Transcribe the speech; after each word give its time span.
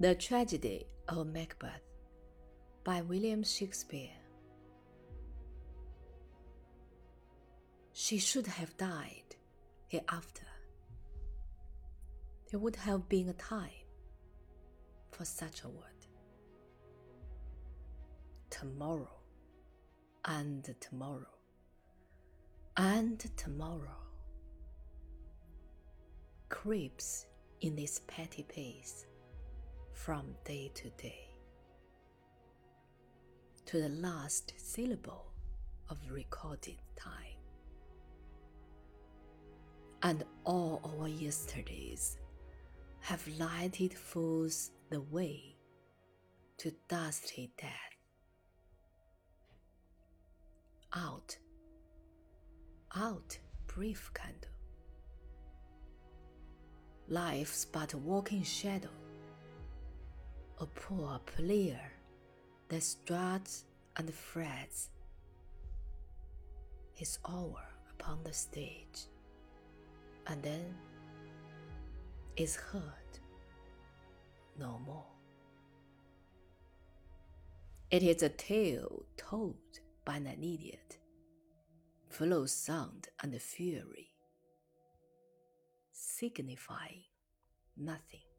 The 0.00 0.16
Tragedy 0.16 0.88
of 1.06 1.28
Macbeth 1.28 1.80
by 2.82 3.02
William 3.02 3.44
Shakespeare. 3.44 4.10
She 7.92 8.18
should 8.18 8.48
have 8.48 8.76
died 8.76 9.36
hereafter. 9.86 10.48
There 12.50 12.58
would 12.58 12.74
have 12.74 13.08
been 13.08 13.28
a 13.28 13.34
time 13.34 13.70
for 15.12 15.24
such 15.24 15.62
a 15.62 15.68
word. 15.68 16.08
Tomorrow, 18.50 19.20
and 20.24 20.74
tomorrow, 20.80 21.38
and 22.76 23.20
tomorrow 23.36 24.02
creeps 26.48 27.26
in 27.60 27.76
this 27.76 28.00
petty 28.08 28.42
pace 28.42 29.06
from 29.94 30.34
day 30.44 30.70
to 30.74 30.90
day 30.90 31.24
to 33.64 33.80
the 33.80 33.88
last 33.88 34.52
syllable 34.58 35.24
of 35.88 35.98
recorded 36.10 36.76
time. 36.96 37.38
And 40.02 40.24
all 40.44 40.80
our 40.84 41.08
yesterdays 41.08 42.18
have 43.00 43.26
lighted 43.38 43.94
fools 43.94 44.72
the 44.90 45.00
way 45.00 45.56
to 46.58 46.72
dusty 46.88 47.50
death. 47.56 47.70
Out, 50.94 51.36
out, 52.94 53.38
brief 53.66 54.10
candle. 54.12 54.50
Life's 57.08 57.64
but 57.64 57.94
a 57.94 57.98
walking 57.98 58.42
shadow, 58.42 58.88
a 60.64 60.80
poor 60.80 61.20
player 61.26 61.92
that 62.68 62.82
struts 62.82 63.66
and 63.98 64.08
frets 64.14 64.88
his 66.94 67.18
hour 67.28 67.62
upon 67.90 68.18
the 68.24 68.32
stage, 68.32 69.08
and 70.26 70.42
then 70.42 70.74
is 72.38 72.56
heard 72.56 73.12
no 74.58 74.80
more. 74.86 75.12
It 77.90 78.02
is 78.02 78.22
a 78.22 78.30
tale 78.30 79.04
told 79.18 79.80
by 80.06 80.16
an 80.16 80.28
idiot, 80.28 80.96
full 82.08 82.32
of 82.32 82.48
sound 82.48 83.08
and 83.22 83.38
fury, 83.42 84.08
signifying 85.92 87.04
nothing. 87.76 88.33